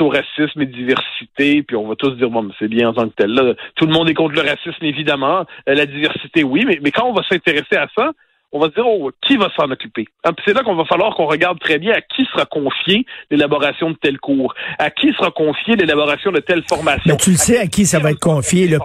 au 0.00 0.08
racisme 0.08 0.62
et 0.62 0.66
diversité, 0.66 1.62
puis 1.62 1.76
on 1.76 1.88
va 1.88 1.96
tous 1.96 2.12
dire 2.12 2.30
bon, 2.30 2.50
c'est 2.58 2.68
bien 2.68 2.88
en 2.88 2.92
tant 2.92 3.08
que 3.08 3.14
tel. 3.14 3.30
Là, 3.32 3.54
tout 3.76 3.86
le 3.86 3.92
monde 3.92 4.08
est 4.08 4.14
contre 4.14 4.34
le 4.34 4.48
racisme, 4.48 4.84
évidemment. 4.84 5.46
Euh, 5.68 5.74
la 5.74 5.86
diversité, 5.86 6.44
oui, 6.44 6.64
mais, 6.66 6.78
mais 6.82 6.90
quand 6.90 7.06
on 7.06 7.12
va 7.12 7.22
s'intéresser 7.28 7.76
à 7.76 7.86
ça, 7.96 8.12
on 8.52 8.58
va 8.58 8.68
se 8.68 8.74
dire, 8.74 8.86
oh, 8.86 9.10
qui 9.26 9.36
va 9.36 9.48
s'en 9.56 9.70
occuper? 9.70 10.06
Ah, 10.24 10.30
c'est 10.44 10.52
là 10.52 10.62
qu'on 10.62 10.74
va 10.74 10.84
falloir 10.84 11.14
qu'on 11.14 11.26
regarde 11.26 11.58
très 11.60 11.78
bien 11.78 11.92
à 11.92 12.00
qui 12.00 12.24
sera 12.32 12.46
confiée 12.46 13.06
l'élaboration 13.30 13.90
de 13.90 13.96
tel 13.96 14.18
cours, 14.18 14.54
à 14.78 14.90
qui 14.90 15.12
sera 15.12 15.30
confiée 15.30 15.76
l'élaboration 15.76 16.32
de 16.32 16.40
telle 16.40 16.64
formation. 16.68 17.02
Mais 17.06 17.16
tu 17.16 17.30
le 17.30 17.36
sais 17.36 17.58
à 17.58 17.66
qui 17.66 17.86
ça 17.86 18.00
va 18.00 18.10
être 18.10 18.18
confié, 18.18 18.66
le, 18.66 18.78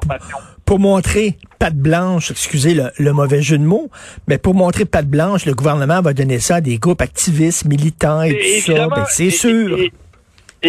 pour 0.65 0.79
montrer 0.79 1.37
patte 1.59 1.75
blanche, 1.75 2.31
excusez 2.31 2.75
le, 2.97 3.13
mauvais 3.13 3.41
jeu 3.41 3.57
de 3.57 3.63
mots, 3.63 3.89
mais 4.27 4.37
pour 4.37 4.53
montrer 4.53 4.85
patte 4.85 5.07
blanche, 5.07 5.45
le 5.45 5.53
gouvernement 5.53 6.01
va 6.01 6.13
donner 6.13 6.39
ça 6.39 6.55
à 6.55 6.61
des 6.61 6.77
groupes 6.77 7.01
activistes, 7.01 7.65
militants 7.65 8.21
et, 8.23 8.61
tout 8.65 8.73
ça. 8.73 8.87
Ben, 8.87 9.05
c'est 9.07 9.29
sûr. 9.29 9.79
Et, 9.79 9.91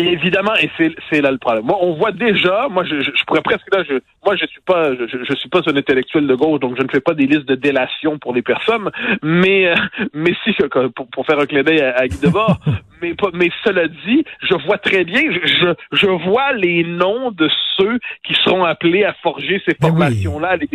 évidemment, 0.00 0.54
et 0.56 0.70
c'est 1.10 1.20
là 1.20 1.30
le 1.30 1.38
problème. 1.38 1.64
Moi, 1.64 1.78
on 1.80 1.94
voit 1.94 2.12
déjà, 2.12 2.68
moi, 2.70 2.84
je, 2.84 3.00
je, 3.00 3.24
pourrais 3.26 3.42
presque 3.42 3.72
là, 3.72 3.82
je, 3.88 3.94
moi, 4.24 4.36
je 4.36 4.46
suis 4.46 4.60
pas, 4.60 4.94
je, 4.94 5.24
je, 5.28 5.34
suis 5.34 5.48
pas 5.48 5.60
un 5.66 5.76
intellectuel 5.76 6.26
de 6.26 6.34
gauche, 6.34 6.60
donc 6.60 6.76
je 6.76 6.82
ne 6.82 6.88
fais 6.88 7.00
pas 7.00 7.14
des 7.14 7.26
listes 7.26 7.46
de 7.46 7.54
délation 7.54 8.18
pour 8.18 8.34
les 8.34 8.42
personnes, 8.42 8.90
mais, 9.22 9.68
euh, 9.68 9.74
mais 10.12 10.34
si, 10.44 10.52
pour, 10.94 11.06
pour 11.08 11.26
faire 11.26 11.38
un 11.38 11.46
clin 11.46 11.62
d'œil 11.62 11.80
à, 11.80 12.06
Guy 12.08 12.18
Debord, 12.18 12.58
mais, 13.02 13.14
mais 13.34 13.50
cela 13.64 13.88
dit, 13.88 14.24
je 14.42 14.54
vois 14.66 14.78
très 14.78 15.04
bien, 15.04 15.22
je, 15.30 15.74
je, 15.92 16.06
vois 16.06 16.52
les 16.52 16.84
noms 16.84 17.30
de 17.30 17.48
ceux 17.76 17.98
qui 18.24 18.34
seront 18.44 18.64
appelés 18.64 19.04
à 19.04 19.14
forger 19.22 19.62
ces 19.66 19.74
formations-là, 19.80 20.56
les 20.56 20.68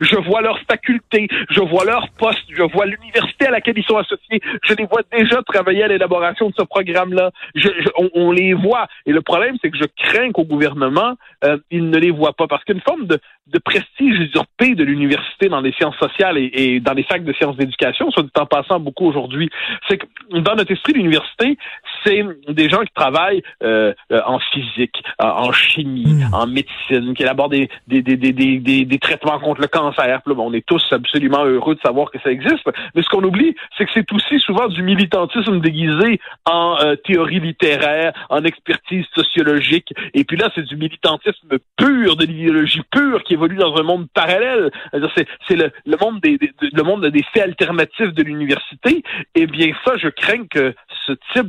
Je 0.00 0.16
vois 0.16 0.42
leurs 0.42 0.60
facultés, 0.60 1.28
je 1.50 1.60
vois 1.60 1.84
leurs 1.84 2.08
postes, 2.18 2.44
je 2.48 2.62
vois 2.62 2.86
l'université 2.86 3.46
à 3.46 3.50
laquelle 3.50 3.78
ils 3.78 3.84
sont 3.84 3.96
associés. 3.96 4.40
Je 4.64 4.74
les 4.74 4.86
vois 4.86 5.02
déjà 5.12 5.42
travailler 5.42 5.84
à 5.84 5.88
l'élaboration 5.88 6.48
de 6.48 6.54
ce 6.56 6.64
programme-là. 6.64 7.30
Je, 7.54 7.68
on, 7.96 8.10
on, 8.14 8.32
les 8.32 8.54
voit. 8.54 8.86
Et 9.06 9.12
le 9.12 9.20
problème, 9.22 9.56
c'est 9.62 9.70
que 9.70 9.78
je 9.78 9.86
crains 9.96 10.32
qu'au 10.32 10.44
gouvernement, 10.44 11.14
euh, 11.44 11.58
ils 11.70 11.88
ne 11.88 11.98
les 11.98 12.10
voient 12.10 12.32
pas. 12.32 12.46
Parce 12.46 12.64
qu'une 12.64 12.80
forme 12.80 13.06
de, 13.06 13.18
de 13.48 13.58
prestige 13.58 14.18
usurpé 14.18 14.74
de 14.74 14.84
l'université 14.84 15.48
dans 15.48 15.60
les 15.60 15.72
sciences 15.72 15.96
sociales 15.96 16.38
et, 16.38 16.50
et 16.54 16.80
dans 16.80 16.94
les 16.94 17.02
facs 17.02 17.24
de 17.24 17.32
sciences 17.32 17.56
d'éducation, 17.56 18.10
soit 18.10 18.22
dit 18.22 18.30
en 18.38 18.46
passant 18.46 18.80
beaucoup 18.80 19.06
aujourd'hui, 19.06 19.50
c'est 19.88 19.98
que 19.98 20.06
dans 20.30 20.54
notre 20.54 20.72
esprit, 20.72 20.92
l'université, 20.92 21.51
c'est 22.04 22.24
des 22.48 22.68
gens 22.68 22.80
qui 22.80 22.92
travaillent 22.94 23.42
euh, 23.62 23.92
euh, 24.10 24.20
en 24.26 24.38
physique, 24.38 25.02
en 25.18 25.52
chimie, 25.52 26.04
hmm. 26.06 26.34
en 26.34 26.46
médecine, 26.46 27.14
qui 27.14 27.22
élaborent 27.22 27.48
des, 27.48 27.68
des, 27.86 28.02
des, 28.02 28.16
des, 28.16 28.84
des, 28.84 28.98
traitements 28.98 29.38
contre 29.38 29.60
le 29.60 29.68
cancer. 29.68 30.20
on 30.26 30.52
est 30.52 30.66
tous 30.66 30.84
absolument 30.90 31.44
heureux 31.44 31.74
de 31.74 31.80
savoir 31.80 32.10
que 32.10 32.18
ça 32.20 32.30
existe. 32.30 32.68
Mais 32.94 33.02
ce 33.02 33.08
qu'on 33.08 33.22
oublie, 33.22 33.54
c'est 33.76 33.84
que 33.84 33.90
c'est 33.94 34.12
aussi 34.12 34.38
souvent 34.40 34.68
du 34.68 34.82
militantisme 34.82 35.60
déguisé 35.60 36.20
en 36.44 36.76
euh, 36.80 36.96
théorie 36.96 37.40
littéraire, 37.40 38.12
en 38.30 38.44
expertise 38.44 39.06
sociologique. 39.14 39.92
Et 40.14 40.24
puis 40.24 40.36
là, 40.36 40.50
c'est 40.54 40.64
du 40.64 40.76
militantisme 40.76 41.58
pur, 41.76 42.16
de 42.16 42.26
l'idéologie 42.26 42.82
pure 42.90 43.22
qui 43.24 43.34
évolue 43.34 43.56
dans 43.56 43.76
un 43.76 43.82
monde 43.82 44.06
parallèle. 44.14 44.70
C'est 45.48 45.56
le, 45.56 45.70
le 45.86 45.96
monde 46.00 46.20
des, 46.20 46.38
le 46.60 46.82
monde 46.82 47.06
des 47.06 47.24
faits 47.32 47.44
alternatifs 47.44 48.12
de 48.12 48.22
l'université. 48.22 49.02
Et 49.34 49.46
bien 49.46 49.72
ça, 49.84 49.96
je 49.96 50.08
crains 50.08 50.46
que 50.46 50.74
ce 51.06 51.12
type 51.32 51.48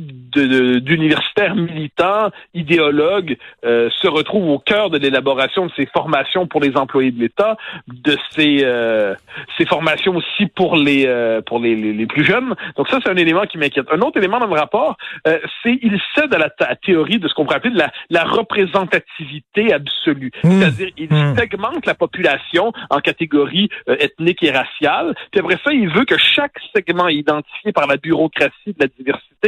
d'universitaires 0.80 1.54
militants, 1.54 2.30
idéologues, 2.54 3.36
euh, 3.64 3.88
se 4.00 4.08
retrouve 4.08 4.48
au 4.48 4.58
cœur 4.58 4.90
de 4.90 4.98
l'élaboration 4.98 5.66
de 5.66 5.72
ces 5.76 5.86
formations 5.86 6.46
pour 6.46 6.60
les 6.60 6.76
employés 6.76 7.12
de 7.12 7.20
l'État, 7.20 7.56
de 7.86 8.16
ces, 8.30 8.60
euh, 8.62 9.14
ces 9.56 9.66
formations 9.66 10.16
aussi 10.16 10.46
pour 10.54 10.76
les 10.76 11.06
euh, 11.06 11.40
pour 11.42 11.58
les, 11.58 11.74
les, 11.74 12.06
plus 12.06 12.24
jeunes. 12.24 12.54
Donc 12.76 12.88
ça, 12.88 12.98
c'est 13.02 13.10
un 13.10 13.16
élément 13.16 13.46
qui 13.46 13.58
m'inquiète. 13.58 13.86
Un 13.92 14.00
autre 14.00 14.18
élément 14.18 14.38
dans 14.38 14.46
le 14.46 14.58
rapport, 14.58 14.96
c'est 15.24 15.78
il 15.82 16.00
cède 16.14 16.34
à 16.34 16.38
la, 16.38 16.50
théorie 16.76 17.18
de 17.18 17.28
ce 17.28 17.34
qu'on 17.34 17.44
pourrait 17.44 17.56
appeler 17.56 17.74
de 17.74 17.78
la, 17.78 17.90
la 18.10 18.24
représentativité 18.24 19.72
absolue. 19.72 20.30
Mmh. 20.42 20.50
C'est-à-dire, 20.50 20.88
il 20.96 21.12
mmh. 21.12 21.36
segmente 21.36 21.86
la 21.86 21.94
population 21.94 22.72
en 22.90 22.98
catégories 23.00 23.68
ethniques 23.86 24.42
et 24.42 24.50
raciales. 24.50 25.14
Puis 25.30 25.40
après 25.40 25.58
ça, 25.64 25.72
il 25.72 25.88
veut 25.88 26.04
que 26.04 26.18
chaque 26.18 26.56
segment 26.74 27.08
identifié 27.08 27.72
par 27.72 27.86
la 27.86 27.96
bureaucratie 27.96 28.52
de 28.66 28.80
la 28.80 28.86
diversité 28.86 29.43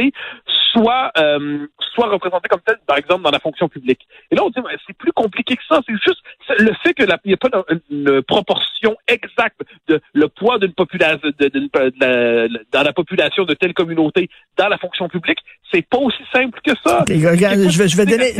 soit 0.71 1.11
euh, 1.17 1.67
soit 1.93 2.09
représenté 2.09 2.47
comme 2.49 2.61
tel, 2.65 2.77
par 2.85 2.97
exemple, 2.97 3.23
dans 3.23 3.31
la 3.31 3.39
fonction 3.39 3.67
publique. 3.67 4.07
Et 4.29 4.35
là, 4.35 4.43
on 4.43 4.49
dit, 4.49 4.59
c'est 4.85 4.95
plus 4.97 5.11
compliqué 5.11 5.55
que 5.55 5.63
ça. 5.67 5.79
C'est 5.87 5.95
juste 5.95 6.21
le 6.59 6.71
fait 6.83 6.93
qu'il 6.93 7.07
n'y 7.25 7.33
a 7.33 7.37
pas 7.37 7.49
une, 7.89 8.21
proportion 8.27 8.95
exacte 9.07 9.61
de 9.87 9.99
le 10.13 10.27
poids 10.27 10.59
d'une 10.59 10.73
population 10.73 11.19
de, 11.39 12.49
dans 12.71 12.83
la 12.83 12.93
population 12.93 13.45
de 13.45 13.53
telle 13.53 13.73
communauté 13.73 14.29
dans 14.57 14.67
la 14.67 14.77
fonction 14.77 15.07
publique. 15.09 15.39
C'est 15.71 15.87
pas 15.87 15.97
aussi 15.97 16.23
simple 16.31 16.59
que 16.63 16.71
ça. 16.85 17.03
regarde, 17.07 17.69
je 17.69 17.77
vais, 17.77 17.87
je 17.87 17.97
vais 17.97 18.05
donner, 18.05 18.33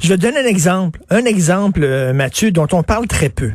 je 0.00 0.08
vais 0.08 0.16
donner 0.16 0.38
un 0.38 0.46
exemple, 0.46 1.00
un 1.10 1.24
exemple, 1.24 1.82
euh, 1.82 2.12
Mathieu, 2.12 2.50
dont 2.50 2.68
on 2.72 2.82
parle 2.82 3.06
très 3.06 3.30
peu. 3.30 3.52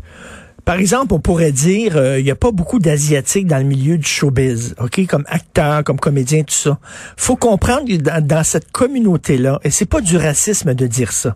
Par 0.66 0.76
exemple, 0.76 1.14
on 1.14 1.20
pourrait 1.20 1.52
dire, 1.52 1.98
euh, 1.98 2.20
il 2.20 2.24
n'y 2.24 2.32
a 2.32 2.36
pas 2.36 2.52
beaucoup 2.52 2.80
d'Asiatiques 2.80 3.48
dans 3.48 3.58
le 3.58 3.66
milieu 3.66 3.98
du 3.98 4.08
showbiz, 4.08 4.76
OK, 4.80 5.06
comme 5.08 5.26
acteurs, 5.28 5.84
comme 5.84 6.00
comédiens, 6.00 6.44
tout 6.44 6.54
ça. 6.54 6.80
faut 7.18 7.36
comprendre 7.36 7.88
que 7.88 7.98
dans, 7.98 8.26
dans 8.26 8.44
cette 8.44 8.72
communauté-là, 8.72 9.60
et 9.64 9.72
c'est 9.72 9.86
pas 9.86 10.00
du 10.00 10.16
racisme 10.16 10.74
de 10.74 10.88
dire 10.88 11.12
ça, 11.12 11.36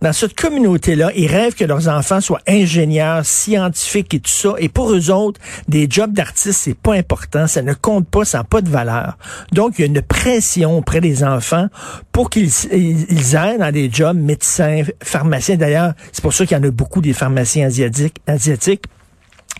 dans 0.00 0.12
cette 0.12 0.34
communauté-là, 0.34 1.10
ils 1.14 1.26
rêvent 1.26 1.54
que 1.54 1.64
leurs 1.64 1.88
enfants 1.88 2.20
soient 2.20 2.40
ingénieurs, 2.48 3.24
scientifiques 3.24 4.14
et 4.14 4.20
tout 4.20 4.30
ça. 4.30 4.54
Et 4.58 4.68
pour 4.68 4.92
eux 4.92 5.10
autres, 5.10 5.40
des 5.68 5.86
jobs 5.88 6.12
d'artistes, 6.12 6.60
c'est 6.62 6.76
pas 6.76 6.94
important. 6.94 7.46
Ça 7.46 7.62
ne 7.62 7.74
compte 7.74 8.08
pas, 8.08 8.24
ça 8.24 8.38
n'a 8.38 8.44
pas 8.44 8.60
de 8.60 8.68
valeur. 8.68 9.16
Donc, 9.52 9.74
il 9.78 9.82
y 9.82 9.84
a 9.84 9.86
une 9.86 10.02
pression 10.02 10.78
auprès 10.78 11.00
des 11.00 11.24
enfants 11.24 11.68
pour 12.10 12.30
qu'ils 12.30 12.50
ils 12.72 13.36
aillent 13.36 13.58
dans 13.58 13.72
des 13.72 13.90
jobs 13.92 14.16
médecins, 14.16 14.82
pharmaciens. 15.02 15.56
D'ailleurs, 15.56 15.92
c'est 16.12 16.22
pour 16.22 16.32
ça 16.32 16.46
qu'il 16.46 16.56
y 16.56 16.60
en 16.60 16.64
a 16.64 16.70
beaucoup 16.70 17.00
des 17.00 17.12
pharmaciens 17.12 17.66
asiatiques. 17.66 18.16
asiatiques. 18.26 18.84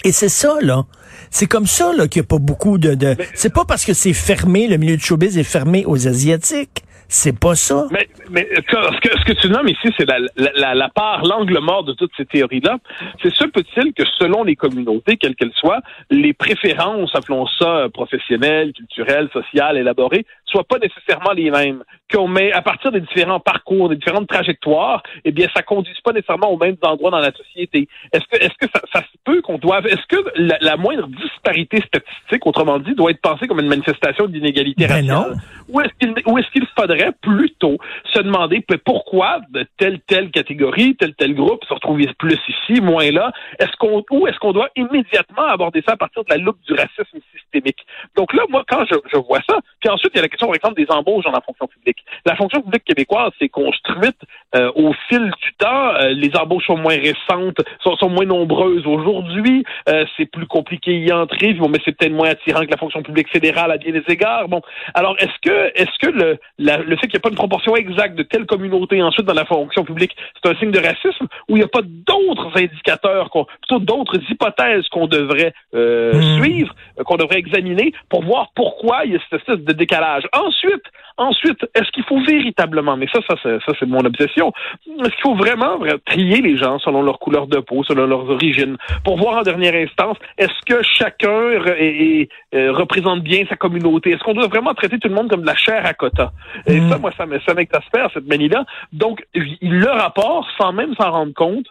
Et 0.04 0.12
c'est 0.12 0.28
ça, 0.28 0.56
là. 0.60 0.84
C'est 1.30 1.46
comme 1.46 1.66
ça, 1.66 1.92
là, 1.96 2.08
qu'il 2.08 2.20
n'y 2.20 2.26
a 2.26 2.28
pas 2.28 2.38
beaucoup 2.38 2.78
de... 2.78 2.94
de... 2.94 3.16
C'est 3.34 3.52
pas 3.52 3.64
parce 3.64 3.84
que 3.84 3.94
c'est 3.94 4.12
fermé, 4.12 4.66
le 4.66 4.76
milieu 4.76 4.96
de 4.96 5.02
showbiz 5.02 5.38
est 5.38 5.44
fermé 5.44 5.84
aux 5.86 6.08
Asiatiques. 6.08 6.82
C'est 7.14 7.38
pas 7.38 7.54
ça. 7.54 7.88
Mais, 7.90 8.08
mais 8.30 8.48
ce, 8.54 9.24
que, 9.26 9.32
tu 9.34 9.50
nommes 9.50 9.68
ici, 9.68 9.92
c'est 9.98 10.08
la, 10.08 10.16
la, 10.56 10.74
la, 10.74 10.88
part, 10.88 11.22
l'angle 11.26 11.58
mort 11.58 11.84
de 11.84 11.92
toutes 11.92 12.10
ces 12.16 12.24
théories-là. 12.24 12.78
C'est 13.22 13.30
ce 13.34 13.44
peut-il 13.44 13.92
que 13.92 14.02
selon 14.18 14.44
les 14.44 14.56
communautés, 14.56 15.18
quelles 15.18 15.36
qu'elles 15.36 15.52
soient, 15.52 15.82
les 16.10 16.32
préférences, 16.32 17.14
appelons 17.14 17.46
ça 17.58 17.88
professionnelles, 17.92 18.72
culturelles, 18.72 19.28
sociales, 19.30 19.76
élaborées, 19.76 20.24
soient 20.52 20.64
pas 20.64 20.78
nécessairement 20.78 21.32
les 21.32 21.50
mêmes. 21.50 21.82
Qu'on 22.12 22.28
met 22.28 22.52
à 22.52 22.62
partir 22.62 22.92
des 22.92 23.00
différents 23.00 23.40
parcours, 23.40 23.88
des 23.88 23.96
différentes 23.96 24.28
trajectoires, 24.28 25.02
eh 25.24 25.32
bien, 25.32 25.48
ça 25.54 25.62
conduise 25.62 25.98
pas 26.04 26.12
nécessairement 26.12 26.50
aux 26.50 26.58
mêmes 26.58 26.76
endroits 26.82 27.10
dans 27.10 27.18
la 27.18 27.32
société. 27.32 27.88
Est-ce 28.12 28.24
que, 28.30 28.36
est-ce 28.36 28.54
que 28.60 28.66
ça, 28.72 28.80
ça, 28.92 29.00
se 29.00 29.16
peut 29.24 29.40
qu'on 29.42 29.58
doive, 29.58 29.86
est-ce 29.86 30.06
que 30.08 30.22
la, 30.36 30.58
la, 30.60 30.76
moindre 30.76 31.08
disparité 31.08 31.78
statistique, 31.86 32.46
autrement 32.46 32.78
dit, 32.78 32.94
doit 32.94 33.10
être 33.10 33.20
pensée 33.20 33.46
comme 33.46 33.60
une 33.60 33.68
manifestation 33.68 34.26
d'inégalité 34.26 34.86
ben 34.86 35.08
raciale? 35.08 35.36
Ou 35.68 35.80
est-ce 35.80 35.92
qu'il, 35.98 36.14
ou 36.26 36.38
est-ce 36.38 36.50
qu'il 36.50 36.66
faudrait 36.76 37.12
plutôt 37.20 37.78
se 38.12 38.20
demander 38.20 38.64
pourquoi 38.84 39.40
de 39.50 39.66
telle 39.78 40.00
telle 40.06 40.30
catégorie, 40.30 40.96
tel 40.96 41.14
tel 41.14 41.34
groupe 41.34 41.64
se 41.64 41.72
retrouve 41.72 42.00
plus 42.18 42.38
ici, 42.48 42.80
moins 42.80 43.10
là? 43.10 43.32
Est-ce 43.58 43.76
qu'on 43.78 44.04
ou 44.10 44.26
est-ce 44.26 44.38
qu'on 44.38 44.52
doit 44.52 44.68
immédiatement 44.76 45.46
aborder 45.46 45.82
ça 45.86 45.92
à 45.92 45.96
partir 45.96 46.24
de 46.24 46.30
la 46.30 46.38
loupe 46.38 46.58
du 46.66 46.74
racisme 46.74 47.18
systémique? 47.32 47.78
Donc 48.16 48.32
là, 48.32 48.42
moi, 48.48 48.64
quand 48.68 48.84
je, 48.90 48.96
je 49.12 49.18
vois 49.18 49.40
ça, 49.48 49.58
puis 49.80 49.88
ensuite 49.88 50.12
il 50.14 50.16
y 50.16 50.20
a 50.20 50.22
la 50.22 50.28
question 50.28 50.41
par 50.46 50.54
exemple 50.54 50.74
des 50.74 50.90
embauches 50.90 51.24
dans 51.24 51.32
la 51.32 51.40
fonction 51.40 51.66
publique. 51.66 52.04
La 52.26 52.36
fonction 52.36 52.60
publique 52.62 52.84
québécoise 52.84 53.32
s'est 53.38 53.48
construite 53.48 54.18
euh, 54.54 54.70
au 54.74 54.92
fil 55.08 55.30
du 55.42 55.52
temps. 55.58 55.94
Euh, 55.94 56.10
les 56.10 56.30
embauches 56.36 56.66
sont 56.66 56.76
moins 56.76 56.96
récentes, 56.96 57.60
sont, 57.82 57.96
sont 57.96 58.08
moins 58.08 58.24
nombreuses 58.24 58.86
aujourd'hui. 58.86 59.64
Euh, 59.88 60.04
c'est 60.16 60.26
plus 60.26 60.46
compliqué 60.46 60.98
y 60.98 61.12
entrer, 61.12 61.54
mais 61.54 61.78
c'est 61.84 61.96
peut-être 61.96 62.12
moins 62.12 62.30
attirant 62.30 62.60
que 62.60 62.70
la 62.70 62.76
fonction 62.76 63.02
publique 63.02 63.30
fédérale 63.30 63.70
à 63.70 63.78
bien 63.78 63.92
des 63.92 64.04
égards. 64.08 64.48
Bon, 64.48 64.60
alors 64.94 65.16
est-ce 65.18 65.38
que 65.42 65.72
est-ce 65.74 65.98
que 66.00 66.10
le, 66.10 66.38
la, 66.58 66.78
le 66.78 66.96
fait 66.96 67.08
qu'il 67.08 67.14
n'y 67.14 67.18
a 67.18 67.20
pas 67.20 67.30
une 67.30 67.36
proportion 67.36 67.76
exacte 67.76 68.16
de 68.16 68.22
telle 68.22 68.46
communauté 68.46 69.02
ensuite 69.02 69.26
dans 69.26 69.34
la 69.34 69.44
fonction 69.44 69.84
publique, 69.84 70.14
c'est 70.42 70.50
un 70.50 70.54
signe 70.56 70.70
de 70.70 70.78
racisme 70.78 71.26
ou 71.48 71.56
il 71.56 71.60
n'y 71.60 71.64
a 71.64 71.68
pas 71.68 71.82
d'autres 71.82 72.50
indicateurs, 72.56 73.30
plutôt 73.30 73.78
d'autres 73.78 74.18
hypothèses 74.30 74.88
qu'on 74.88 75.06
devrait 75.06 75.52
euh, 75.74 76.12
hmm. 76.14 76.42
suivre, 76.42 76.74
qu'on 77.04 77.16
devrait 77.16 77.38
examiner 77.38 77.92
pour 78.08 78.24
voir 78.24 78.48
pourquoi 78.54 79.04
il 79.04 79.12
y 79.12 79.16
a 79.16 79.18
cette 79.30 79.40
espèce 79.40 79.64
de 79.64 79.72
décalage? 79.72 80.24
Ensuite, 80.32 80.82
ensuite, 81.16 81.62
est-ce 81.74 81.90
qu'il 81.92 82.04
faut 82.04 82.20
véritablement, 82.20 82.96
mais 82.96 83.06
ça, 83.12 83.20
ça, 83.28 83.36
ça, 83.42 83.72
c'est 83.78 83.86
mon 83.86 84.04
obsession, 84.04 84.41
est-ce 84.48 85.10
qu'il 85.10 85.22
faut 85.22 85.34
vraiment 85.34 85.78
trier 86.06 86.40
les 86.40 86.56
gens 86.56 86.78
selon 86.78 87.02
leur 87.02 87.18
couleur 87.18 87.46
de 87.46 87.58
peau, 87.58 87.84
selon 87.84 88.06
leurs 88.06 88.28
origines, 88.30 88.76
pour 89.04 89.16
voir 89.16 89.38
en 89.38 89.42
dernière 89.42 89.74
instance, 89.74 90.16
est-ce 90.38 90.60
que 90.66 90.82
chacun 90.82 91.50
est, 91.78 92.28
euh, 92.54 92.72
représente 92.72 93.22
bien 93.22 93.44
sa 93.48 93.56
communauté? 93.56 94.10
Est-ce 94.10 94.22
qu'on 94.22 94.34
doit 94.34 94.48
vraiment 94.48 94.74
traiter 94.74 94.98
tout 94.98 95.08
le 95.08 95.14
monde 95.14 95.30
comme 95.30 95.42
de 95.42 95.46
la 95.46 95.56
chair 95.56 95.84
à 95.84 95.94
quota? 95.94 96.32
Et 96.66 96.80
ça, 96.88 96.98
moi, 96.98 97.12
ça 97.16 97.54
m'exaspère, 97.54 98.10
cette 98.12 98.26
manie-là. 98.26 98.64
Donc, 98.92 99.24
le 99.34 99.90
rapport, 99.90 100.48
sans 100.58 100.72
même 100.72 100.94
s'en 100.94 101.10
rendre 101.10 101.34
compte, 101.34 101.66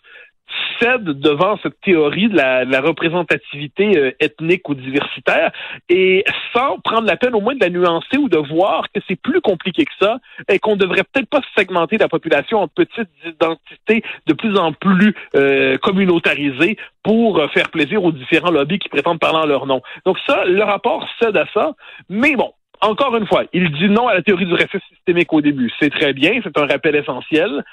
cède 0.79 1.03
devant 1.03 1.57
cette 1.61 1.79
théorie 1.81 2.29
de 2.29 2.35
la, 2.35 2.81
représentativité 2.81 3.97
euh, 3.97 4.11
ethnique 4.19 4.67
ou 4.69 4.75
diversitaire 4.75 5.51
et 5.89 6.23
sans 6.53 6.79
prendre 6.79 7.07
la 7.07 7.17
peine 7.17 7.35
au 7.35 7.41
moins 7.41 7.55
de 7.55 7.59
la 7.63 7.69
nuancer 7.69 8.17
ou 8.17 8.29
de 8.29 8.37
voir 8.37 8.85
que 8.93 8.99
c'est 9.07 9.19
plus 9.19 9.41
compliqué 9.41 9.85
que 9.85 9.91
ça 9.99 10.17
et 10.49 10.59
qu'on 10.59 10.75
devrait 10.75 11.03
peut-être 11.03 11.29
pas 11.29 11.41
segmenter 11.57 11.97
la 11.97 12.07
population 12.07 12.59
en 12.59 12.67
petites 12.67 13.09
identités 13.25 14.03
de 14.25 14.33
plus 14.33 14.57
en 14.57 14.73
plus 14.73 15.15
euh, 15.35 15.77
communautarisées 15.77 16.77
pour 17.03 17.39
euh, 17.39 17.47
faire 17.49 17.69
plaisir 17.69 18.03
aux 18.03 18.11
différents 18.11 18.51
lobbies 18.51 18.79
qui 18.79 18.89
prétendent 18.89 19.19
parler 19.19 19.39
en 19.39 19.45
leur 19.45 19.65
nom. 19.65 19.81
Donc 20.05 20.17
ça, 20.27 20.45
le 20.45 20.63
rapport 20.63 21.07
cède 21.21 21.37
à 21.37 21.45
ça, 21.53 21.73
mais 22.09 22.35
bon, 22.35 22.53
encore 22.81 23.15
une 23.15 23.27
fois, 23.27 23.43
il 23.53 23.71
dit 23.71 23.89
non 23.89 24.07
à 24.07 24.15
la 24.15 24.21
théorie 24.23 24.45
du 24.45 24.53
racisme 24.53 24.79
systémique 24.89 25.31
au 25.33 25.41
début. 25.41 25.71
C'est 25.79 25.91
très 25.91 26.13
bien, 26.13 26.39
c'est 26.43 26.57
un 26.57 26.65
rappel 26.65 26.95
essentiel. 26.95 27.63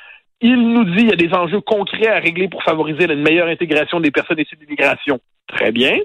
Il 0.40 0.72
nous 0.72 0.84
dit 0.84 0.98
qu'il 0.98 1.08
y 1.08 1.12
a 1.12 1.16
des 1.16 1.34
enjeux 1.34 1.60
concrets 1.60 2.08
à 2.08 2.20
régler 2.20 2.48
pour 2.48 2.62
favoriser 2.62 3.04
une 3.12 3.22
meilleure 3.22 3.48
intégration 3.48 3.98
des 3.98 4.12
personnes 4.12 4.38
issues 4.38 4.56
de 4.56 4.60
l'immigration. 4.62 5.18
Très 5.48 5.72
bien. 5.72 5.98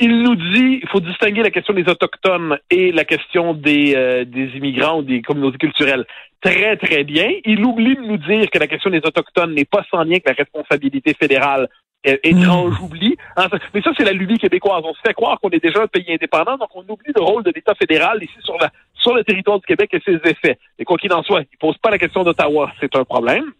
Il 0.00 0.22
nous 0.22 0.34
dit 0.34 0.80
qu'il 0.80 0.88
faut 0.88 1.00
distinguer 1.00 1.42
la 1.42 1.50
question 1.50 1.72
des 1.72 1.88
autochtones 1.88 2.58
et 2.68 2.92
la 2.92 3.04
question 3.04 3.54
des, 3.54 3.94
euh, 3.96 4.24
des 4.24 4.56
immigrants 4.56 4.98
ou 4.98 5.02
des 5.02 5.22
communautés 5.22 5.58
culturelles. 5.58 6.04
Très, 6.42 6.76
très 6.76 7.04
bien. 7.04 7.30
Il 7.44 7.64
oublie 7.64 7.96
de 7.96 8.02
nous 8.02 8.18
dire 8.18 8.50
que 8.50 8.58
la 8.58 8.66
question 8.66 8.90
des 8.90 8.98
autochtones 8.98 9.54
n'est 9.54 9.64
pas 9.64 9.84
sans 9.90 10.02
lien 10.02 10.12
avec 10.12 10.26
la 10.26 10.34
responsabilité 10.34 11.14
fédérale 11.14 11.68
étrange 12.04 12.80
oubli. 12.80 13.16
Hein, 13.36 13.48
mais 13.74 13.82
ça, 13.82 13.90
c'est 13.96 14.04
la 14.04 14.12
lubie 14.12 14.38
québécoise. 14.38 14.82
On 14.84 14.94
se 14.94 15.00
fait 15.04 15.14
croire 15.14 15.38
qu'on 15.40 15.50
est 15.50 15.62
déjà 15.62 15.82
un 15.82 15.86
pays 15.86 16.06
indépendant, 16.08 16.56
donc 16.56 16.68
on 16.74 16.82
oublie 16.82 17.12
le 17.14 17.22
rôle 17.22 17.42
de 17.42 17.52
l'État 17.54 17.74
fédéral 17.74 18.22
ici 18.22 18.36
sur, 18.42 18.56
la, 18.58 18.70
sur 18.94 19.14
le 19.14 19.24
territoire 19.24 19.58
du 19.58 19.66
Québec 19.66 19.90
et 19.92 20.00
ses 20.04 20.18
effets. 20.30 20.58
Et 20.78 20.84
quoi 20.84 20.96
qu'il 20.96 21.12
en 21.12 21.22
soit, 21.22 21.42
il 21.42 21.58
pose 21.58 21.76
pas 21.78 21.90
la 21.90 21.98
question 21.98 22.22
d'Ottawa, 22.24 22.72
c'est 22.80 22.94
un 22.94 23.04
problème. 23.04 23.52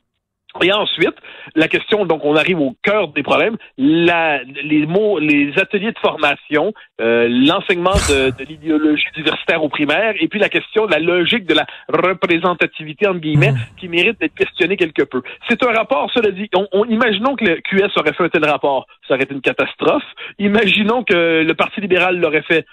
Et 0.62 0.72
ensuite, 0.72 1.14
la 1.54 1.68
question, 1.68 2.04
donc 2.06 2.24
on 2.24 2.36
arrive 2.36 2.60
au 2.60 2.74
cœur 2.82 3.08
des 3.08 3.22
problèmes, 3.22 3.56
la, 3.76 4.42
les 4.42 4.86
mots, 4.86 5.18
les 5.18 5.52
ateliers 5.58 5.92
de 5.92 5.98
formation, 5.98 6.72
euh, 7.00 7.28
l'enseignement 7.28 7.94
de, 8.08 8.30
de 8.36 8.44
l'idéologie 8.44 9.06
diversitaire 9.14 9.62
au 9.62 9.68
primaire, 9.68 10.14
et 10.20 10.28
puis 10.28 10.40
la 10.40 10.48
question 10.48 10.86
de 10.86 10.92
la 10.92 10.98
logique 10.98 11.46
de 11.46 11.54
la 11.54 11.66
représentativité, 11.88 13.06
entre 13.06 13.20
guillemets, 13.20 13.52
mmh. 13.52 13.58
qui 13.78 13.88
mérite 13.88 14.20
d'être 14.20 14.34
questionnée 14.34 14.76
quelque 14.76 15.02
peu. 15.02 15.22
C'est 15.48 15.62
un 15.62 15.72
rapport, 15.72 16.10
cela 16.12 16.30
dit, 16.30 16.48
on, 16.54 16.84
imaginons 16.86 17.36
que 17.36 17.44
le 17.44 17.56
QS 17.60 17.96
aurait 17.96 18.12
fait 18.12 18.24
un 18.24 18.28
tel 18.28 18.44
rapport, 18.44 18.86
ça 19.06 19.14
aurait 19.14 19.24
été 19.24 19.34
une 19.34 19.40
catastrophe. 19.40 20.04
Imaginons 20.38 21.04
que 21.04 21.44
le 21.44 21.54
Parti 21.54 21.80
libéral 21.80 22.18
l'aurait 22.18 22.42
fait 22.42 22.66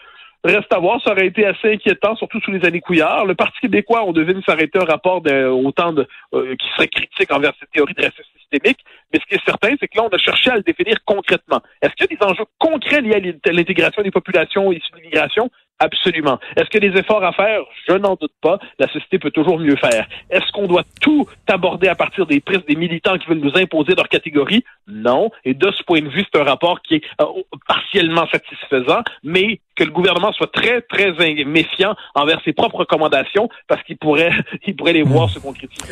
Reste 0.46 0.72
à 0.72 0.78
voir, 0.78 1.02
ça 1.04 1.12
aurait 1.12 1.26
été 1.26 1.44
assez 1.44 1.74
inquiétant, 1.74 2.16
surtout 2.16 2.40
sous 2.42 2.52
les 2.52 2.64
années 2.68 2.80
Couillard. 2.80 3.26
Le 3.26 3.34
Parti 3.34 3.60
québécois, 3.62 4.04
on 4.06 4.12
devine 4.12 4.44
s'arrêter 4.44 4.78
un 4.78 4.86
rapport 4.86 5.24
autant 5.26 5.92
de, 5.92 6.08
euh, 6.36 6.56
qui 6.56 6.68
serait 6.76 6.88
critique 6.88 7.34
envers 7.34 7.52
cette 7.60 7.72
théorie 7.72 7.96
de 7.96 8.04
racisme 8.04 8.30
systémique. 8.40 8.78
Mais 9.12 9.20
ce 9.20 9.26
qui 9.26 9.34
est 9.34 9.44
certain, 9.44 9.74
c'est 9.80 9.88
que 9.88 9.98
là, 9.98 10.04
on 10.04 10.16
a 10.16 10.20
cherché 10.20 10.52
à 10.52 10.58
le 10.58 10.62
définir 10.62 10.98
concrètement. 11.04 11.64
Est-ce 11.82 11.94
qu'il 11.94 12.06
y 12.12 12.14
a 12.14 12.18
des 12.18 12.32
enjeux 12.32 12.46
concrets 12.60 13.02
liés 13.02 13.36
à 13.44 13.52
l'intégration 13.52 14.04
des 14.04 14.12
populations 14.12 14.72
issues 14.72 14.92
de 14.92 14.98
l'immigration? 14.98 15.50
Absolument. 15.80 16.40
Est-ce 16.56 16.70
qu'il 16.70 16.84
y 16.84 16.88
a 16.88 16.92
des 16.92 17.00
efforts 17.00 17.24
à 17.24 17.34
faire? 17.34 17.60
Je 17.88 17.94
n'en 17.94 18.16
doute 18.16 18.32
pas. 18.42 18.60
La 18.80 18.88
société 18.88 19.20
peut 19.20 19.32
toujours 19.32 19.60
mieux 19.60 19.76
faire. 19.76 20.08
Est-ce 20.30 20.50
qu'on 20.54 20.68
doit 20.68 20.86
tout 21.02 21.28
aborder 21.48 21.90
à 21.90 21.96
partir 21.96 22.26
des 22.26 22.40
prises 22.40 22.64
des 22.66 22.76
militants 22.76 23.18
qui 23.18 23.28
veulent 23.28 23.40
nous 23.40 23.58
imposer 23.58 23.94
leur 23.94 24.08
catégorie? 24.08 24.64
Non. 24.88 25.32
Et 25.44 25.54
de 25.54 25.70
ce 25.72 25.84
point 25.84 26.02
de 26.02 26.08
vue, 26.08 26.24
c'est 26.32 26.40
un 26.40 26.46
rapport 26.46 26.82
qui 26.82 26.96
est 26.96 27.02
euh, 27.22 27.26
partiellement 27.68 28.26
satisfaisant, 28.28 29.02
mais 29.24 29.60
que 29.76 29.84
le 29.84 29.92
gouvernement 29.92 30.32
soit 30.32 30.52
très, 30.52 30.82
très 30.82 31.12
méfiant 31.44 31.96
envers 32.16 32.40
ses 32.46 32.54
propres 32.54 32.78
recommandations 32.78 33.50
parce 33.68 33.84
qu'il 33.84 33.98
pourrait, 33.98 34.32
il 34.66 34.76
pourrait 34.78 34.94
les 34.94 35.04
voir 35.04 35.30
se 35.30 35.40
concrétiser. 35.40 35.92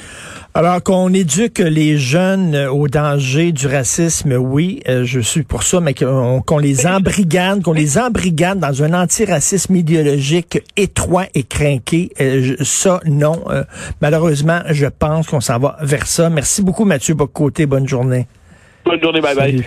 Alors 0.54 0.82
qu'on 0.82 1.12
éduque 1.14 1.60
les 1.60 1.98
jeunes 1.98 2.56
au 2.56 2.88
danger 2.88 3.52
du 3.52 3.68
racisme, 3.68 4.34
oui, 4.34 4.82
euh, 4.88 5.04
je 5.04 5.20
suis 5.20 5.44
pour 5.44 5.64
ça, 5.64 5.82
mais 5.82 5.94
qu'on 5.94 6.58
les 6.58 6.88
embrigade, 6.88 7.64
qu'on 7.64 7.74
les 7.74 7.98
embrigade 7.98 8.60
dans 8.60 8.84
un 8.84 8.94
antiracisme 8.94 9.73
idéologique 9.76 10.62
étroit 10.76 11.26
et 11.34 11.44
craqué, 11.44 12.12
euh, 12.20 12.56
ça, 12.62 13.00
non. 13.06 13.44
Euh, 13.50 13.64
malheureusement, 14.02 14.62
je 14.70 14.86
pense 14.88 15.28
qu'on 15.28 15.42
s'en 15.42 15.60
va 15.60 15.78
vers 15.82 16.08
ça. 16.08 16.30
Merci 16.30 16.62
beaucoup, 16.62 16.86
Mathieu 16.86 17.14
Bocoté. 17.16 17.66
Bonne 17.66 17.88
journée. 17.88 18.28
Bonne 18.86 19.02
journée, 19.02 19.22
bye 19.22 19.36
bye. 19.36 19.64